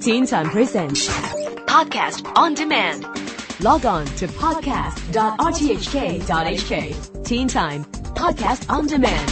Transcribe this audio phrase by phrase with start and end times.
[0.00, 1.06] Teen Time Presents
[1.66, 3.04] Podcast on demand.
[3.62, 7.24] Log on to podcast.rthk.hk.
[7.24, 9.30] Teen Time Podcast on Demand.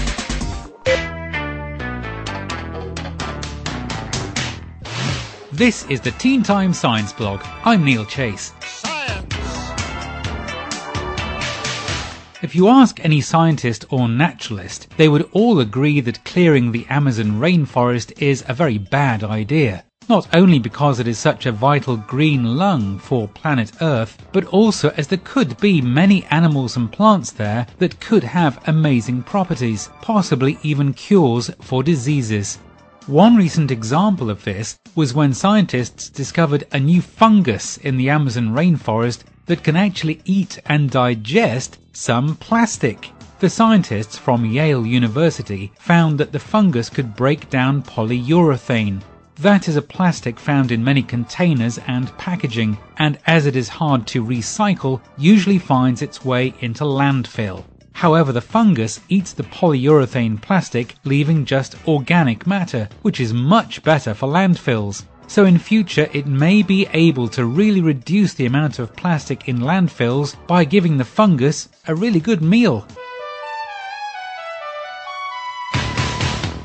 [5.50, 7.40] This is the Teen Time Science Blog.
[7.64, 8.52] I'm Neil Chase.
[12.40, 17.40] If you ask any scientist or naturalist, they would all agree that clearing the Amazon
[17.40, 19.84] rainforest is a very bad idea.
[20.08, 24.90] Not only because it is such a vital green lung for planet Earth, but also
[24.96, 30.58] as there could be many animals and plants there that could have amazing properties, possibly
[30.62, 32.58] even cures for diseases.
[33.06, 38.50] One recent example of this was when scientists discovered a new fungus in the Amazon
[38.50, 43.10] rainforest that can actually eat and digest some plastic.
[43.40, 49.02] The scientists from Yale University found that the fungus could break down polyurethane.
[49.42, 54.06] That is a plastic found in many containers and packaging, and as it is hard
[54.06, 57.64] to recycle, usually finds its way into landfill.
[57.92, 64.14] However, the fungus eats the polyurethane plastic, leaving just organic matter, which is much better
[64.14, 65.06] for landfills.
[65.26, 69.58] So in future, it may be able to really reduce the amount of plastic in
[69.58, 72.86] landfills by giving the fungus a really good meal.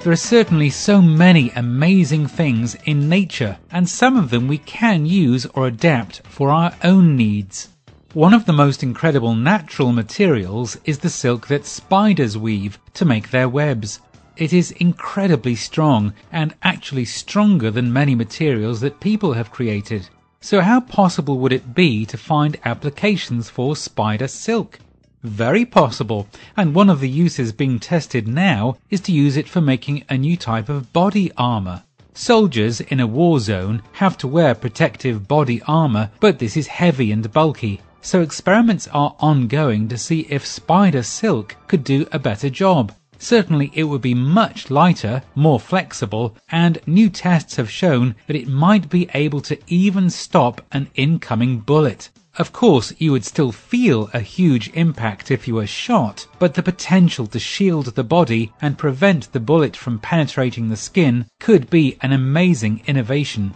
[0.07, 5.05] There are certainly so many amazing things in nature, and some of them we can
[5.05, 7.67] use or adapt for our own needs.
[8.13, 13.31] One of the most incredible natural materials is the silk that spiders weave to make
[13.31, 13.99] their webs.
[14.37, 20.07] It is incredibly strong and actually stronger than many materials that people have created.
[20.39, 24.79] So how possible would it be to find applications for spider silk?
[25.27, 26.25] Very possible,
[26.55, 30.17] and one of the uses being tested now is to use it for making a
[30.17, 31.83] new type of body armor.
[32.13, 37.11] Soldiers in a war zone have to wear protective body armor, but this is heavy
[37.11, 37.81] and bulky.
[38.01, 42.93] So experiments are ongoing to see if spider silk could do a better job.
[43.19, 48.47] Certainly it would be much lighter, more flexible, and new tests have shown that it
[48.47, 52.09] might be able to even stop an incoming bullet.
[52.37, 56.61] Of course, you would still feel a huge impact if you were shot, but the
[56.61, 61.97] potential to shield the body and prevent the bullet from penetrating the skin could be
[62.01, 63.55] an amazing innovation.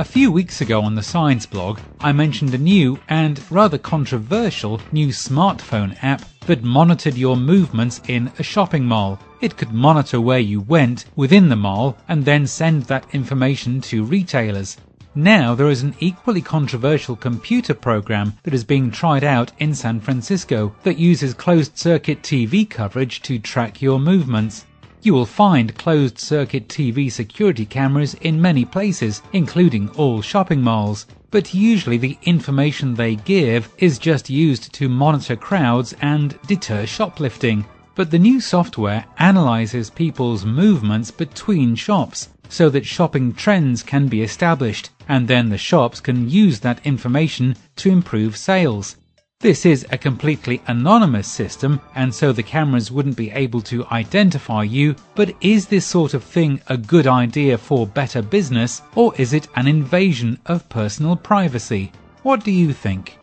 [0.00, 4.80] A few weeks ago on the Science blog, I mentioned a new and rather controversial
[4.92, 9.20] new smartphone app that monitored your movements in a shopping mall.
[9.42, 14.02] It could monitor where you went within the mall and then send that information to
[14.02, 14.78] retailers.
[15.14, 20.00] Now there is an equally controversial computer program that is being tried out in San
[20.00, 24.64] Francisco that uses closed circuit TV coverage to track your movements.
[25.02, 31.06] You will find closed circuit TV security cameras in many places, including all shopping malls.
[31.30, 37.64] But usually the information they give is just used to monitor crowds and deter shoplifting.
[37.94, 44.22] But the new software analyzes people's movements between shops so that shopping trends can be
[44.22, 48.96] established and then the shops can use that information to improve sales.
[49.40, 54.64] This is a completely anonymous system, and so the cameras wouldn't be able to identify
[54.64, 54.94] you.
[55.14, 59.48] But is this sort of thing a good idea for better business, or is it
[59.56, 61.90] an invasion of personal privacy?
[62.22, 63.16] What do you think?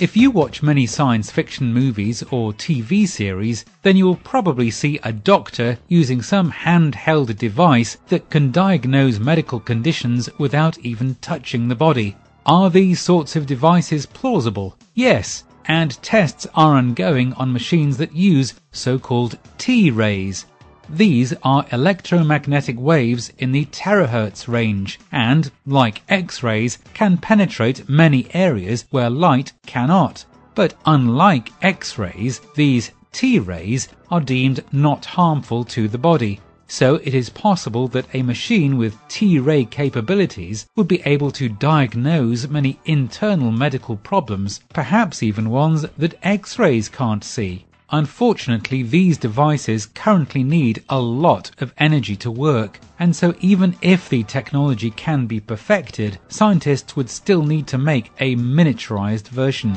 [0.00, 5.00] If you watch many science fiction movies or TV series, then you will probably see
[5.02, 11.74] a doctor using some handheld device that can diagnose medical conditions without even touching the
[11.74, 12.16] body.
[12.46, 14.76] Are these sorts of devices plausible?
[14.94, 20.46] Yes, and tests are ongoing on machines that use so-called T-rays,
[20.90, 28.86] these are electromagnetic waves in the terahertz range and, like X-rays, can penetrate many areas
[28.90, 30.24] where light cannot.
[30.54, 36.40] But unlike X-rays, these T-rays are deemed not harmful to the body.
[36.66, 42.46] So it is possible that a machine with T-ray capabilities would be able to diagnose
[42.46, 47.64] many internal medical problems, perhaps even ones that X-rays can't see.
[47.90, 54.10] Unfortunately, these devices currently need a lot of energy to work, and so even if
[54.10, 59.74] the technology can be perfected, scientists would still need to make a miniaturized version.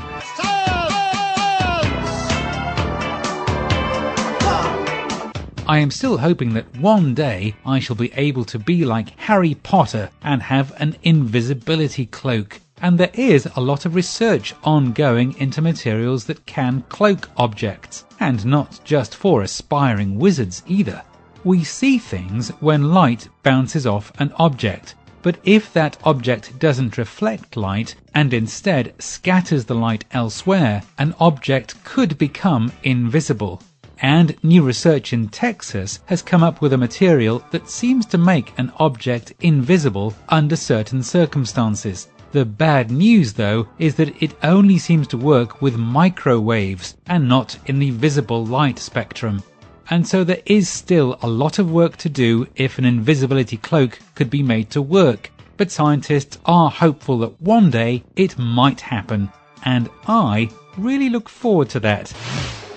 [5.65, 9.55] I am still hoping that one day I shall be able to be like Harry
[9.55, 12.59] Potter and have an invisibility cloak.
[12.81, 18.45] And there is a lot of research ongoing into materials that can cloak objects, and
[18.45, 21.01] not just for aspiring wizards either.
[21.43, 27.55] We see things when light bounces off an object, but if that object doesn't reflect
[27.55, 33.61] light and instead scatters the light elsewhere, an object could become invisible.
[34.01, 38.51] And new research in Texas has come up with a material that seems to make
[38.57, 42.07] an object invisible under certain circumstances.
[42.31, 47.57] The bad news though is that it only seems to work with microwaves and not
[47.65, 49.43] in the visible light spectrum.
[49.89, 53.99] And so there is still a lot of work to do if an invisibility cloak
[54.15, 55.29] could be made to work.
[55.57, 59.29] But scientists are hopeful that one day it might happen.
[59.65, 62.13] And I really look forward to that.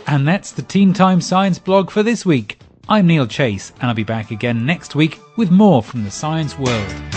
[0.09, 2.59] And that's the Teen Time Science blog for this week.
[2.89, 6.59] I'm Neil Chase, and I'll be back again next week with more from the science
[6.59, 7.14] world.